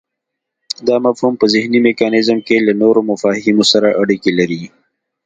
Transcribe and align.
دا 0.87 0.95
مفهوم 1.05 1.33
په 1.41 1.45
ذهني 1.53 1.79
میکانیزم 1.87 2.37
کې 2.47 2.65
له 2.67 2.73
نورو 2.81 2.99
مفاهیمو 3.11 3.63
سره 3.71 3.95
اړیکی 4.01 4.31
لري 4.39 4.61